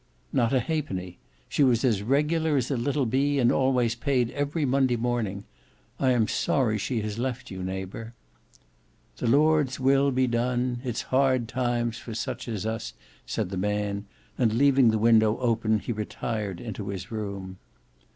"Not 0.33 0.51
a 0.51 0.59
halfpenny. 0.59 1.19
She 1.47 1.63
was 1.63 1.85
as 1.85 2.01
regular 2.01 2.57
as 2.57 2.71
a 2.71 2.75
little 2.75 3.05
bee 3.05 3.37
and 3.37 3.51
always 3.51 3.93
paid 3.93 4.31
every 4.31 4.65
Monday 4.65 4.95
morning. 4.95 5.43
I 5.99 6.09
am 6.09 6.27
sorry 6.27 6.79
she 6.79 7.01
has 7.03 7.19
left 7.19 7.51
you, 7.51 7.61
neighbour." 7.61 8.15
"The 9.17 9.27
Lord's 9.27 9.79
will 9.79 10.09
be 10.09 10.25
done. 10.25 10.79
It's 10.83 11.03
hard 11.13 11.47
times 11.47 11.99
for 11.99 12.15
such 12.15 12.47
as 12.47 12.65
us," 12.65 12.95
said 13.27 13.51
the 13.51 13.57
man; 13.57 14.05
and 14.39 14.53
leaving 14.53 14.89
the 14.89 14.97
window 14.97 15.37
open, 15.37 15.77
he 15.77 15.91
retired 15.91 16.59
into 16.59 16.87
his 16.87 17.11
room. 17.11 17.59